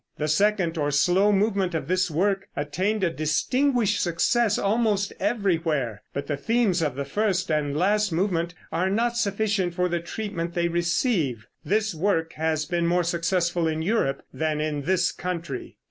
[0.17, 6.25] The second or slow movement of this work attained a distinguished success almost everywhere; but
[6.25, 10.69] the themes of the first and last movement are not sufficient for the treatment they
[10.69, 11.45] receive.
[11.63, 15.77] This work has been more successful in Europe than in this country.